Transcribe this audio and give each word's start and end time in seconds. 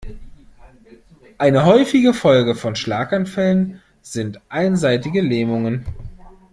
Eine 1.37 1.63
häufige 1.65 2.15
Folge 2.15 2.55
von 2.55 2.75
Schlaganfällen 2.75 3.83
sind 4.01 4.41
einseitige 4.49 5.21
Lähmungen. 5.21 5.85